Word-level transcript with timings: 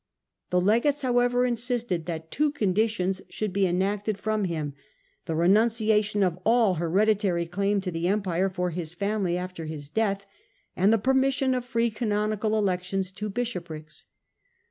The 0.49 0.59
legates, 0.59 1.03
however, 1.03 1.45
insisted 1.45 2.07
that 2.07 2.31
two 2.31 2.51
conditions 2.51 3.21
should 3.29 3.53
be 3.53 3.67
exacted 3.67 4.17
from 4.17 4.45
him 4.45 4.71
J 4.71 4.77
the 5.27 5.35
renunciation 5.35 6.23
of 6.23 6.39
all 6.43 6.73
hereditary 6.79 7.45
claim 7.45 7.81
to 7.81 7.91
the 7.91 8.07
empire 8.07 8.49
for 8.49 8.71
his 8.71 8.95
family 8.95 9.35
afler 9.35 9.67
his 9.67 9.91
death'^and 9.91 10.89
the 10.89 10.97
permission 10.97 11.53
of 11.53 11.65
free 11.65 11.91
canonical 11.91 12.57
elections 12.57 13.11
to 13.11 13.29
bishoprics. 13.29 14.05